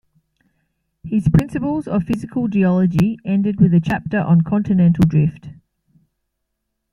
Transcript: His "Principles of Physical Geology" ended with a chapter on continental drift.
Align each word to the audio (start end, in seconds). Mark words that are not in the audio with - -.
His 1.03 1.29
"Principles 1.29 1.87
of 1.87 2.05
Physical 2.05 2.47
Geology" 2.47 3.19
ended 3.23 3.61
with 3.61 3.71
a 3.71 3.79
chapter 3.79 4.19
on 4.19 4.41
continental 4.41 5.05
drift. 5.07 5.49